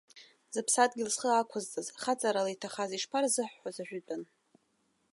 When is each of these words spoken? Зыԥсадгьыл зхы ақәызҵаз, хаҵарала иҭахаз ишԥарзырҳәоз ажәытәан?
Зыԥсадгьыл 0.53 1.09
зхы 1.15 1.27
ақәызҵаз, 1.35 1.87
хаҵарала 2.03 2.53
иҭахаз 2.53 2.91
ишԥарзырҳәоз 2.93 3.77
ажәытәан? 3.83 4.21